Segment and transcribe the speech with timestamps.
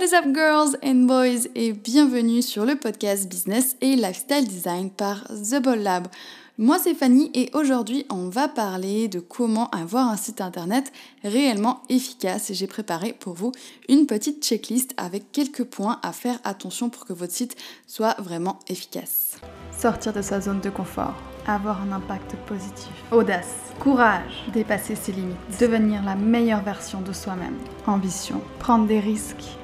[0.00, 1.48] What is up girls and boys?
[1.54, 6.08] Et bienvenue sur le podcast Business et Lifestyle Design par The Ball Lab.
[6.56, 10.90] Moi c'est Fanny et aujourd'hui on va parler de comment avoir un site internet
[11.22, 13.52] réellement efficace et j'ai préparé pour vous
[13.90, 17.54] une petite checklist avec quelques points à faire attention pour que votre site
[17.86, 19.36] soit vraiment efficace.
[19.78, 21.14] Sortir de sa zone de confort,
[21.46, 27.58] avoir un impact positif, audace, courage, dépasser ses limites, devenir la meilleure version de soi-même,
[27.86, 29.59] ambition, prendre des risques.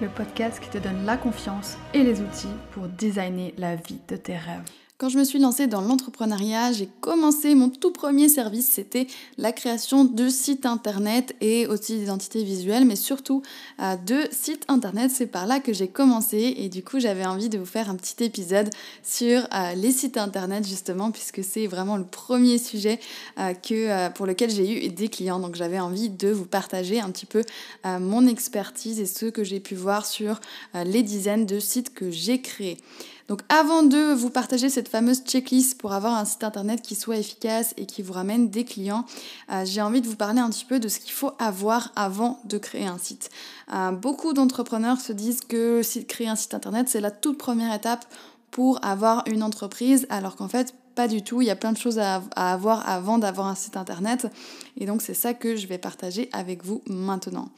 [0.00, 4.16] Le podcast qui te donne la confiance et les outils pour designer la vie de
[4.16, 4.62] tes rêves.
[5.00, 9.06] Quand je me suis lancée dans l'entrepreneuriat, j'ai commencé mon tout premier service, c'était
[9.38, 13.40] la création de sites internet et aussi d'identités visuelles, mais surtout
[13.80, 15.10] euh, de sites internet.
[15.10, 17.94] C'est par là que j'ai commencé et du coup j'avais envie de vous faire un
[17.94, 18.68] petit épisode
[19.02, 23.00] sur euh, les sites internet justement, puisque c'est vraiment le premier sujet
[23.38, 25.40] euh, que, pour lequel j'ai eu des clients.
[25.40, 27.42] Donc j'avais envie de vous partager un petit peu
[27.84, 30.40] mon expertise et ce que j'ai pu voir sur
[30.74, 32.76] les dizaines de sites que j'ai créés.
[33.30, 37.16] Donc avant de vous partager cette fameuse checklist pour avoir un site internet qui soit
[37.16, 39.04] efficace et qui vous ramène des clients,
[39.52, 42.40] euh, j'ai envie de vous parler un petit peu de ce qu'il faut avoir avant
[42.42, 43.30] de créer un site.
[43.72, 48.04] Euh, beaucoup d'entrepreneurs se disent que créer un site internet, c'est la toute première étape
[48.50, 51.40] pour avoir une entreprise, alors qu'en fait, pas du tout.
[51.40, 54.26] Il y a plein de choses à, à avoir avant d'avoir un site internet.
[54.76, 57.50] Et donc, c'est ça que je vais partager avec vous maintenant.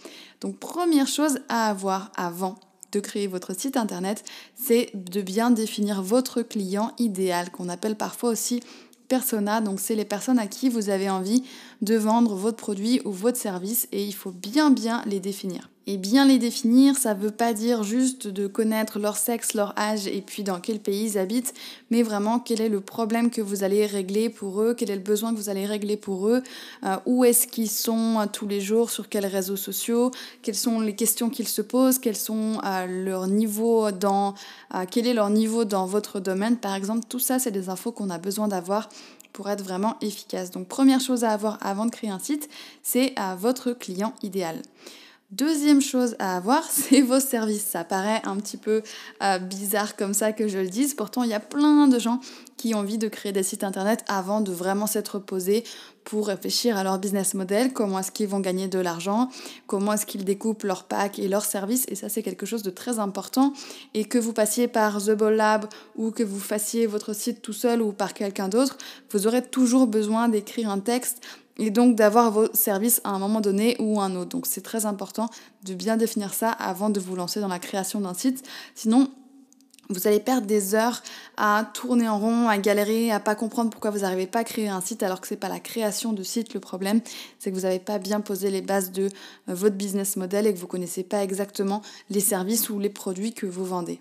[0.42, 2.56] Donc, première chose à avoir avant
[2.92, 8.30] de créer votre site internet, c'est de bien définir votre client idéal, qu'on appelle parfois
[8.30, 8.60] aussi
[9.08, 9.60] persona.
[9.60, 11.42] Donc, c'est les personnes à qui vous avez envie
[11.80, 15.71] de vendre votre produit ou votre service et il faut bien bien les définir.
[15.88, 19.76] Et bien les définir, ça ne veut pas dire juste de connaître leur sexe, leur
[19.76, 21.54] âge et puis dans quel pays ils habitent,
[21.90, 25.02] mais vraiment quel est le problème que vous allez régler pour eux, quel est le
[25.02, 26.42] besoin que vous allez régler pour eux,
[26.84, 30.80] euh, où est-ce qu'ils sont euh, tous les jours, sur quels réseaux sociaux, quelles sont
[30.80, 34.34] les questions qu'ils se posent, quels sont euh, leur niveau dans,
[34.90, 37.06] quel est leur niveau dans votre domaine par exemple.
[37.08, 38.88] Tout ça, c'est des infos qu'on a besoin d'avoir
[39.32, 40.52] pour être vraiment efficace.
[40.52, 42.48] Donc première chose à avoir avant de créer un site,
[42.82, 44.62] c'est à votre client idéal.
[45.32, 47.64] Deuxième chose à avoir, c'est vos services.
[47.64, 48.82] Ça paraît un petit peu
[49.22, 50.92] euh, bizarre comme ça que je le dise.
[50.92, 52.20] Pourtant, il y a plein de gens
[52.58, 55.64] qui ont envie de créer des sites internet avant de vraiment s'être posés
[56.04, 59.30] pour réfléchir à leur business model, comment est-ce qu'ils vont gagner de l'argent,
[59.66, 61.86] comment est-ce qu'ils découpent leurs packs et leurs services?
[61.88, 63.52] Et ça, c'est quelque chose de très important.
[63.94, 65.66] Et que vous passiez par The Ball Lab
[65.96, 68.76] ou que vous fassiez votre site tout seul ou par quelqu'un d'autre,
[69.10, 71.22] vous aurez toujours besoin d'écrire un texte
[71.58, 74.30] et donc d'avoir vos services à un moment donné ou un autre.
[74.30, 75.28] Donc c'est très important
[75.64, 78.46] de bien définir ça avant de vous lancer dans la création d'un site.
[78.74, 79.08] Sinon,
[79.88, 81.02] vous allez perdre des heures
[81.36, 84.68] à tourner en rond, à galérer, à pas comprendre pourquoi vous n'arrivez pas à créer
[84.68, 87.00] un site alors que c'est pas la création de site le problème,
[87.38, 90.54] c'est que vous n'avez pas bien posé les bases de euh, votre business model et
[90.54, 94.00] que vous connaissez pas exactement les services ou les produits que vous vendez.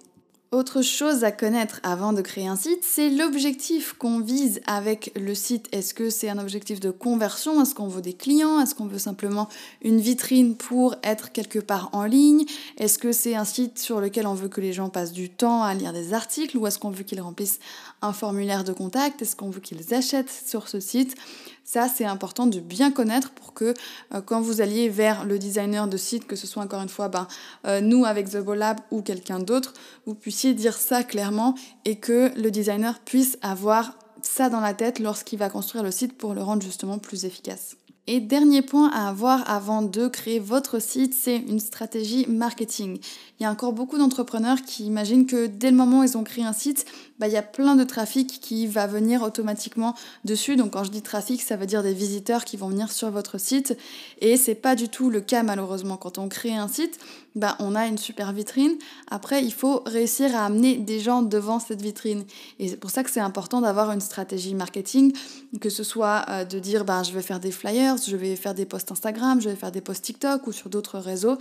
[0.53, 5.33] Autre chose à connaître avant de créer un site, c'est l'objectif qu'on vise avec le
[5.33, 5.69] site.
[5.71, 7.61] Est-ce que c'est un objectif de conversion?
[7.61, 8.59] Est-ce qu'on veut des clients?
[8.59, 9.47] Est-ce qu'on veut simplement
[9.81, 12.43] une vitrine pour être quelque part en ligne?
[12.77, 15.63] Est-ce que c'est un site sur lequel on veut que les gens passent du temps
[15.63, 17.59] à lire des articles ou est-ce qu'on veut qu'ils remplissent
[18.01, 19.21] un formulaire de contact?
[19.21, 21.15] Est-ce qu'on veut qu'ils achètent sur ce site?
[21.63, 23.73] Ça, c'est important de bien connaître pour que
[24.13, 27.07] euh, quand vous alliez vers le designer de site, que ce soit encore une fois
[27.07, 27.27] ben,
[27.65, 29.73] euh, nous avec The Lab ou quelqu'un d'autre,
[30.05, 31.55] vous puissiez dire ça clairement
[31.85, 36.17] et que le designer puisse avoir ça dans la tête lorsqu'il va construire le site
[36.17, 37.75] pour le rendre justement plus efficace.
[38.07, 42.99] Et dernier point à avoir avant de créer votre site, c'est une stratégie marketing.
[43.39, 46.23] Il y a encore beaucoup d'entrepreneurs qui imaginent que dès le moment où ils ont
[46.23, 46.85] créé un site,
[47.21, 49.93] bah, il y a plein de trafic qui va venir automatiquement
[50.25, 50.55] dessus.
[50.55, 53.39] Donc quand je dis trafic, ça veut dire des visiteurs qui vont venir sur votre
[53.39, 53.77] site.
[54.21, 55.97] Et c'est pas du tout le cas malheureusement.
[55.97, 56.97] Quand on crée un site,
[57.35, 58.71] bah, on a une super vitrine.
[59.11, 62.23] Après, il faut réussir à amener des gens devant cette vitrine.
[62.57, 65.13] Et c'est pour ça que c'est important d'avoir une stratégie marketing,
[65.61, 68.55] que ce soit euh, de dire bah, je vais faire des flyers, je vais faire
[68.55, 71.37] des posts Instagram, je vais faire des posts TikTok ou sur d'autres réseaux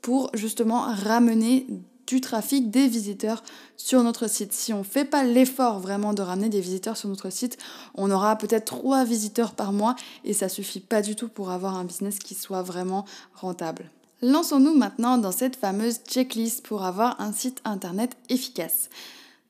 [0.00, 1.68] pour justement ramener
[2.12, 3.42] du trafic des visiteurs
[3.78, 4.52] sur notre site.
[4.52, 7.56] Si on ne fait pas l'effort vraiment de ramener des visiteurs sur notre site,
[7.94, 11.78] on aura peut-être trois visiteurs par mois et ça suffit pas du tout pour avoir
[11.78, 13.90] un business qui soit vraiment rentable.
[14.20, 18.90] Lançons-nous maintenant dans cette fameuse checklist pour avoir un site internet efficace.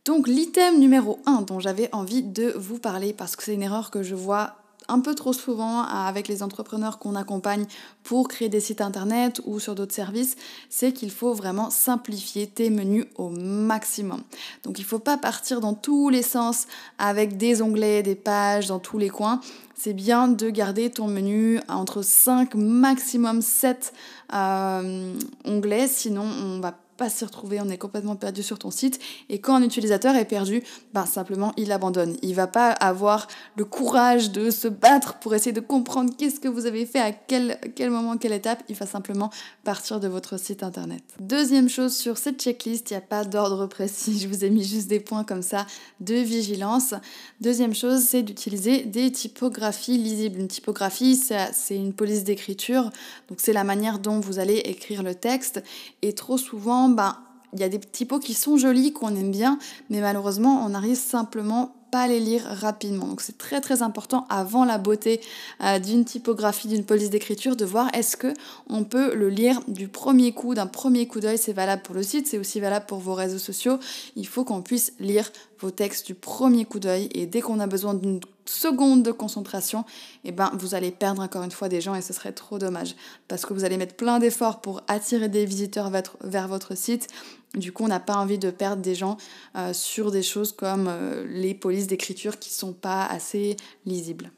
[0.05, 3.91] Donc l'item numéro 1 dont j'avais envie de vous parler parce que c'est une erreur
[3.91, 7.67] que je vois un peu trop souvent avec les entrepreneurs qu'on accompagne
[8.03, 10.37] pour créer des sites internet ou sur d'autres services,
[10.69, 14.23] c'est qu'il faut vraiment simplifier tes menus au maximum.
[14.65, 16.67] Donc il ne faut pas partir dans tous les sens
[16.99, 19.41] avec des onglets, des pages dans tous les coins.
[19.75, 23.93] C'est bien de garder ton menu entre 5 maximum 7
[24.33, 25.15] euh,
[25.45, 29.01] onglets, sinon on va pas s'y retrouver, on est complètement perdu sur ton site.
[29.29, 30.63] Et quand un utilisateur est perdu,
[30.95, 32.17] ben simplement il abandonne.
[32.23, 36.49] Il va pas avoir le courage de se battre pour essayer de comprendre qu'est-ce que
[36.49, 38.63] vous avez fait, à quel, quel moment, quelle étape.
[38.69, 39.31] Il va simplement
[39.65, 41.03] partir de votre site internet.
[41.21, 44.65] Deuxième chose sur cette checklist, il n'y a pas d'ordre précis, je vous ai mis
[44.65, 45.67] juste des points comme ça
[46.01, 46.95] de vigilance.
[47.41, 50.41] Deuxième chose, c'est d'utiliser des typographies lisibles.
[50.41, 52.91] Une typographie, c'est une police d'écriture,
[53.29, 55.63] donc c'est la manière dont vous allez écrire le texte.
[56.03, 57.17] Et trop souvent, ben,
[57.53, 59.59] il y a des typos qui sont jolis, qu'on aime bien,
[59.91, 63.07] mais malheureusement, on n'arrive simplement pas à les lire rapidement.
[63.07, 65.21] Donc c'est très très important avant la beauté
[65.63, 68.33] euh, d'une typographie, d'une police d'écriture, de voir est-ce que
[68.71, 71.37] on peut le lire du premier coup, d'un premier coup d'œil.
[71.37, 73.79] C'est valable pour le site, c'est aussi valable pour vos réseaux sociaux.
[74.17, 75.31] Il faut qu'on puisse lire
[75.63, 79.85] vos textes du premier coup d'œil et dès qu'on a besoin d'une seconde de concentration,
[80.25, 82.97] eh ben, vous allez perdre encore une fois des gens et ce serait trop dommage
[83.29, 85.91] parce que vous allez mettre plein d'efforts pour attirer des visiteurs
[86.23, 87.09] vers votre site.
[87.55, 89.17] Du coup, on n'a pas envie de perdre des gens
[89.57, 93.57] euh, sur des choses comme euh, les polices d'écriture qui sont pas assez
[93.87, 94.31] lisibles.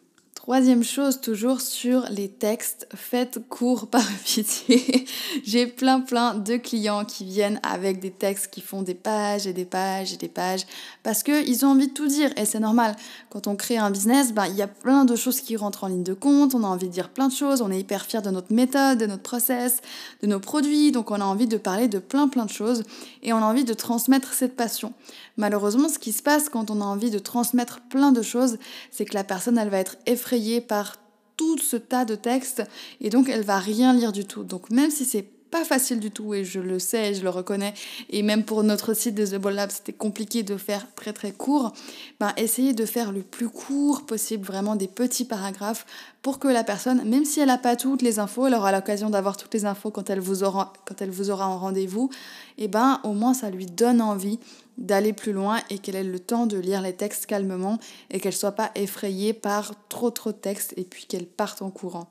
[0.44, 5.06] Troisième chose, toujours sur les textes, faites court par pitié.
[5.43, 9.55] J'ai plein plein de clients qui viennent avec des textes qui font des pages et
[9.55, 10.67] des pages et des pages
[11.02, 12.94] parce qu'ils ont envie de tout dire et c'est normal.
[13.31, 15.87] Quand on crée un business, ben, il y a plein de choses qui rentrent en
[15.87, 18.20] ligne de compte, on a envie de dire plein de choses, on est hyper fier
[18.20, 19.81] de notre méthode, de notre process,
[20.20, 22.82] de nos produits, donc on a envie de parler de plein plein de choses
[23.23, 24.93] et on a envie de transmettre cette passion.
[25.38, 28.58] Malheureusement, ce qui se passe quand on a envie de transmettre plein de choses,
[28.91, 30.96] c'est que la personne, elle va être effrayée par
[31.36, 32.62] tout ce tas de textes
[33.00, 34.44] et donc elle va rien lire du tout.
[34.44, 37.75] Donc même si c'est pas facile du tout et je le sais, je le reconnais.
[38.11, 41.73] Et même pour notre site de The Ball c'était compliqué de faire très très court.
[42.19, 45.87] Ben, essayez de faire le plus court possible, vraiment des petits paragraphes
[46.23, 49.11] pour que la personne, même si elle n'a pas toutes les infos, elle aura l'occasion
[49.11, 52.11] d'avoir toutes les infos quand elle vous aura, quand elle vous aura en rendez-vous,
[52.59, 54.41] et ben au moins ça lui donne envie
[54.77, 57.79] d'aller plus loin et qu'elle ait le temps de lire les textes calmement
[58.11, 61.71] et qu'elle soit pas effrayée par trop trop de textes et puis qu'elle parte en
[61.71, 62.09] courant.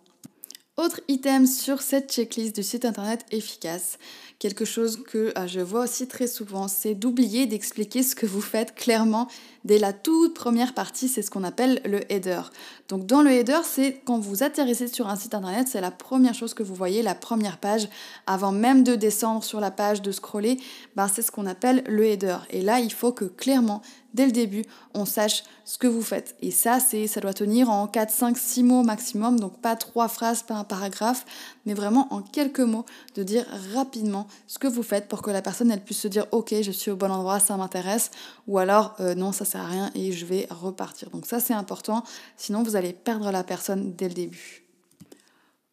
[0.75, 3.99] Autre item sur cette checklist du site internet efficace,
[4.39, 8.41] quelque chose que euh, je vois aussi très souvent, c'est d'oublier d'expliquer ce que vous
[8.41, 9.27] faites clairement
[9.65, 12.41] dès la toute première partie, c'est ce qu'on appelle le header.
[12.89, 16.33] Donc dans le header, c'est quand vous atterrissez sur un site internet, c'est la première
[16.33, 17.87] chose que vous voyez, la première page,
[18.25, 20.57] avant même de descendre sur la page, de scroller,
[20.95, 22.37] ben c'est ce qu'on appelle le header.
[22.49, 23.83] Et là, il faut que clairement
[24.13, 24.63] dès le début,
[24.93, 26.35] on sache ce que vous faites.
[26.41, 30.43] Et ça, ça doit tenir en 4, 5, 6 mots maximum, donc pas trois phrases
[30.43, 31.25] par un paragraphe,
[31.65, 35.41] mais vraiment en quelques mots, de dire rapidement ce que vous faites pour que la
[35.41, 38.11] personne, elle puisse se dire, ok, je suis au bon endroit, ça m'intéresse,
[38.47, 41.09] ou alors, euh, non, ça sert à rien et je vais repartir.
[41.09, 42.03] Donc ça, c'est important,
[42.37, 44.63] sinon vous allez perdre la personne dès le début.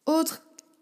[0.05, 0.41] Autre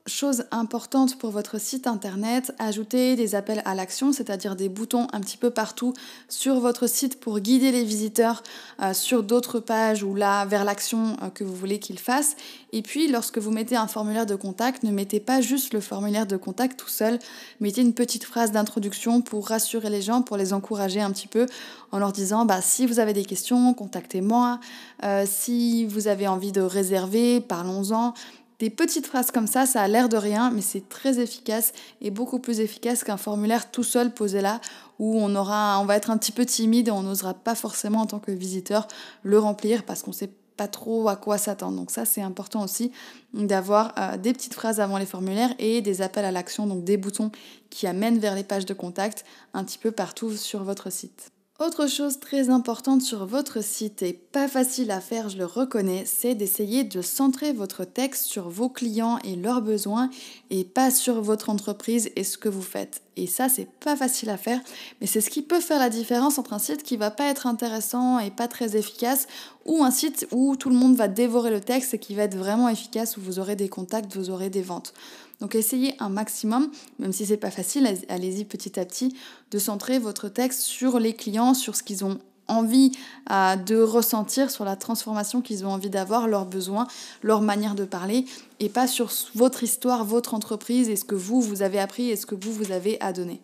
[0.09, 5.21] chose importante pour votre site internet, ajouter des appels à l'action, c'est-à-dire des boutons un
[5.21, 5.93] petit peu partout
[6.27, 8.43] sur votre site pour guider les visiteurs
[8.81, 12.35] euh, sur d'autres pages ou là vers l'action euh, que vous voulez qu'ils fassent.
[12.71, 16.27] Et puis lorsque vous mettez un formulaire de contact, ne mettez pas juste le formulaire
[16.27, 17.19] de contact tout seul,
[17.59, 21.45] mettez une petite phrase d'introduction pour rassurer les gens, pour les encourager un petit peu
[21.91, 24.59] en leur disant bah, si vous avez des questions, contactez-moi,
[25.03, 28.13] euh, si vous avez envie de réserver, parlons-en.
[28.59, 31.71] Des petites phrases comme ça, ça a l'air de rien, mais c'est très efficace
[32.01, 34.59] et beaucoup plus efficace qu'un formulaire tout seul posé là
[34.99, 38.01] où on aura, on va être un petit peu timide et on n'osera pas forcément
[38.01, 38.89] en tant que visiteur
[39.23, 41.77] le remplir parce qu'on sait pas trop à quoi s'attendre.
[41.77, 42.91] Donc ça, c'est important aussi
[43.33, 46.97] d'avoir euh, des petites phrases avant les formulaires et des appels à l'action, donc des
[46.97, 47.31] boutons
[47.69, 51.31] qui amènent vers les pages de contact un petit peu partout sur votre site.
[51.59, 56.05] Autre chose très importante sur votre site et pas facile à faire, je le reconnais,
[56.05, 60.09] c'est d'essayer de centrer votre texte sur vos clients et leurs besoins
[60.51, 63.01] et pas sur votre entreprise et ce que vous faites.
[63.17, 64.61] Et ça, c'est pas facile à faire,
[65.01, 67.45] mais c'est ce qui peut faire la différence entre un site qui va pas être
[67.45, 69.27] intéressant et pas très efficace
[69.65, 72.37] ou un site où tout le monde va dévorer le texte et qui va être
[72.37, 74.93] vraiment efficace, où vous aurez des contacts, vous aurez des ventes.
[75.39, 76.69] Donc essayez un maximum,
[76.99, 79.15] même si c'est pas facile, allez-y petit à petit,
[79.51, 82.19] de centrer votre texte sur les clients, sur ce qu'ils ont
[82.49, 82.91] envie
[83.31, 86.87] euh, de ressentir, sur la transformation qu'ils ont envie d'avoir, leurs besoins,
[87.21, 88.25] leur manière de parler,
[88.59, 92.15] et pas sur votre histoire, votre entreprise, et ce que vous, vous avez appris et
[92.15, 93.39] ce que vous, vous avez à donner.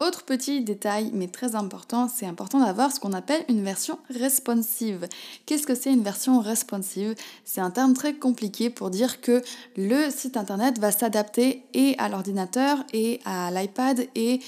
[0.00, 5.06] Autre petit détail, mais très important, c'est important d'avoir ce qu'on appelle une version responsive.
[5.44, 7.14] Qu'est-ce que c'est une version responsive?
[7.44, 9.42] C'est un terme très compliqué pour dire que
[9.76, 14.40] le site internet va s'adapter et à l'ordinateur et à l'iPad et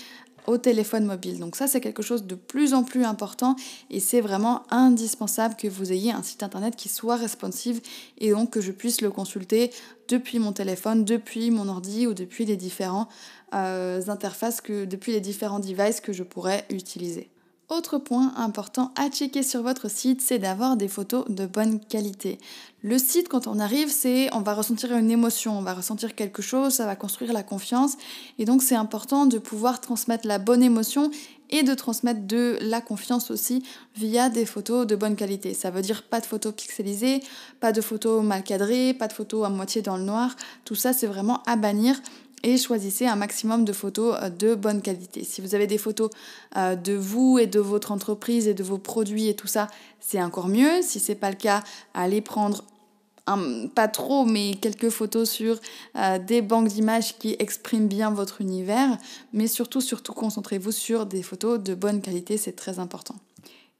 [0.47, 1.39] au téléphone mobile.
[1.39, 3.57] Donc ça, c'est quelque chose de plus en plus important
[3.91, 7.81] et c'est vraiment indispensable que vous ayez un site internet qui soit responsive
[8.19, 9.71] et donc que je puisse le consulter
[10.09, 13.09] depuis mon téléphone, depuis mon ordi ou depuis les différents
[13.55, 17.31] euh, interfaces, que, depuis les différents devices que je pourrais utiliser.
[17.75, 22.38] Autre point important à checker sur votre site, c'est d'avoir des photos de bonne qualité.
[22.83, 26.43] Le site, quand on arrive, c'est on va ressentir une émotion, on va ressentir quelque
[26.43, 27.97] chose, ça va construire la confiance.
[28.38, 31.11] Et donc c'est important de pouvoir transmettre la bonne émotion
[31.49, 33.62] et de transmettre de la confiance aussi
[33.97, 35.55] via des photos de bonne qualité.
[35.55, 37.23] Ça veut dire pas de photos pixelisées,
[37.61, 40.37] pas de photos mal cadrées, pas de photos à moitié dans le noir.
[40.67, 41.99] Tout ça, c'est vraiment à bannir
[42.43, 45.25] et choisissez un maximum de photos euh, de bonne qualité.
[45.25, 46.11] Si vous avez des photos
[46.57, 49.69] euh, de vous et de votre entreprise et de vos produits et tout ça,
[50.01, 50.83] c'est encore mieux.
[50.83, 51.63] Si c'est pas le cas,
[51.95, 52.65] allez prendre
[53.75, 55.59] pas trop, mais quelques photos sur
[55.97, 58.99] euh, des banques d'images qui expriment bien votre univers.
[59.33, 63.15] Mais surtout, surtout, concentrez-vous sur des photos de bonne qualité, c'est très important.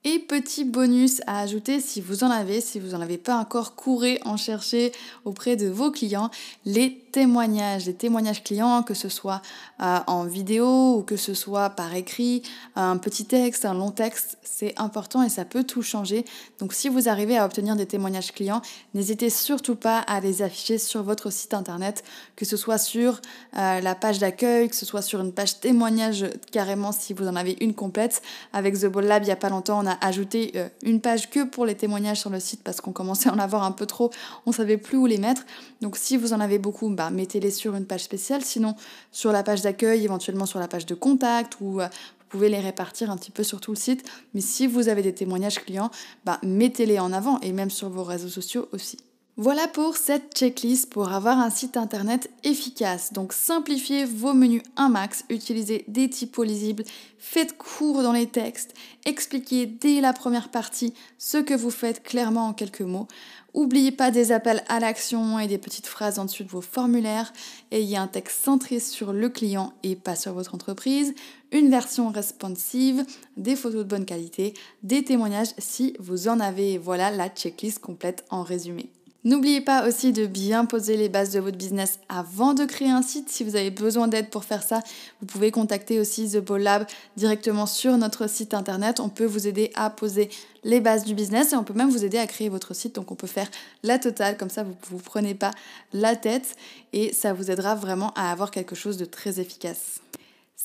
[0.05, 3.77] Et petit bonus à ajouter si vous en avez, si vous n'en avez pas encore,
[3.77, 4.93] courez en chercher
[5.25, 6.31] auprès de vos clients
[6.65, 9.43] les témoignages, des témoignages clients, que ce soit
[9.83, 12.43] euh, en vidéo ou que ce soit par écrit,
[12.75, 16.25] un petit texte, un long texte, c'est important et ça peut tout changer.
[16.59, 18.63] Donc si vous arrivez à obtenir des témoignages clients,
[18.95, 22.05] n'hésitez surtout pas à les afficher sur votre site internet,
[22.37, 23.21] que ce soit sur
[23.59, 27.37] euh, la page d'accueil, que ce soit sur une page témoignage carrément si vous en
[27.37, 28.23] avez une complète.
[28.53, 31.29] Avec The Ball Lab, il n'y a pas longtemps, on a ajouté euh, une page
[31.29, 33.87] que pour les témoignages sur le site parce qu'on commençait à en avoir un peu
[33.87, 34.11] trop,
[34.47, 35.43] on savait plus où les mettre.
[35.81, 38.43] Donc si vous en avez beaucoup, bah, mettez-les sur une page spéciale.
[38.43, 38.75] Sinon,
[39.11, 42.61] sur la page d'accueil, éventuellement sur la page de contact ou euh, vous pouvez les
[42.61, 44.09] répartir un petit peu sur tout le site.
[44.35, 45.91] Mais si vous avez des témoignages clients,
[46.25, 48.99] bah, mettez-les en avant et même sur vos réseaux sociaux aussi.
[49.39, 53.15] Voilà pour cette checklist pour avoir un site internet efficace.
[53.15, 56.85] Donc simplifiez vos menus un max, utilisez des typos lisibles,
[57.19, 58.75] faites court dans les textes,
[59.07, 63.09] expliquez dès la première partie ce que vous faites clairement en quelques mots.
[63.55, 67.33] Oubliez pas des appels à l'action et des petites phrases en dessus de vos formulaires.
[67.71, 71.15] Ayez un texte centré sur le client et pas sur votre entreprise.
[71.53, 73.07] Une version responsive,
[73.39, 76.77] des photos de bonne qualité, des témoignages si vous en avez.
[76.77, 78.91] Voilà la checklist complète en résumé.
[79.25, 83.03] N'oubliez pas aussi de bien poser les bases de votre business avant de créer un
[83.03, 83.29] site.
[83.29, 84.81] Si vous avez besoin d'aide pour faire ça,
[85.21, 86.87] vous pouvez contacter aussi The Ball Lab
[87.17, 88.99] directement sur notre site internet.
[88.99, 90.29] On peut vous aider à poser
[90.65, 92.97] les bases du business et on peut même vous aider à créer votre site.
[92.97, 93.49] Donc on peut faire
[93.85, 95.53] la totale, comme ça vous ne vous prenez pas
[95.93, 96.57] la tête
[96.93, 100.01] et ça vous aidera vraiment à avoir quelque chose de très efficace.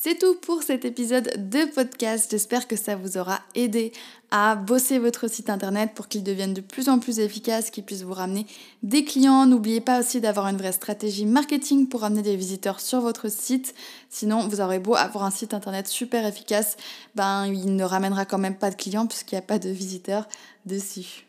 [0.00, 2.28] C'est tout pour cet épisode de podcast.
[2.30, 3.90] J'espère que ça vous aura aidé
[4.30, 8.04] à bosser votre site internet pour qu'il devienne de plus en plus efficace, qu'il puisse
[8.04, 8.46] vous ramener
[8.84, 9.44] des clients.
[9.44, 13.74] N'oubliez pas aussi d'avoir une vraie stratégie marketing pour ramener des visiteurs sur votre site.
[14.08, 16.76] Sinon, vous aurez beau avoir un site internet super efficace,
[17.16, 20.28] ben il ne ramènera quand même pas de clients puisqu'il n'y a pas de visiteurs
[20.64, 21.27] dessus.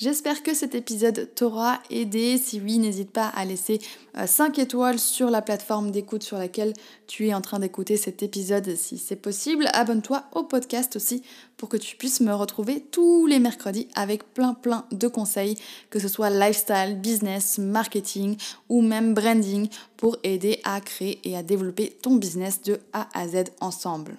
[0.00, 2.38] J'espère que cet épisode t'aura aidé.
[2.38, 3.80] Si oui, n'hésite pas à laisser
[4.24, 6.72] 5 euh, étoiles sur la plateforme d'écoute sur laquelle
[7.06, 9.66] tu es en train d'écouter cet épisode si c'est possible.
[9.74, 11.22] Abonne-toi au podcast aussi
[11.58, 15.58] pour que tu puisses me retrouver tous les mercredis avec plein plein de conseils,
[15.90, 18.38] que ce soit lifestyle, business, marketing
[18.70, 23.28] ou même branding pour aider à créer et à développer ton business de A à
[23.28, 24.16] Z ensemble.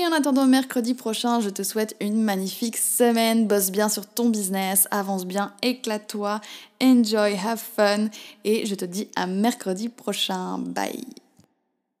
[0.00, 3.46] Et en attendant mercredi prochain, je te souhaite une magnifique semaine.
[3.46, 6.40] Bosse bien sur ton business, avance bien, éclate-toi,
[6.82, 8.08] enjoy, have fun.
[8.44, 10.56] Et je te dis à mercredi prochain.
[10.56, 11.04] Bye.